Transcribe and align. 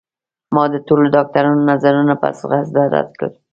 ما 0.53 0.63
د 0.73 0.75
ټولو 0.87 1.05
ډاکترانو 1.15 1.67
نظرونه 1.71 2.13
په 2.21 2.27
زغرده 2.39 2.83
رد 2.93 3.09
کړل 3.19 3.31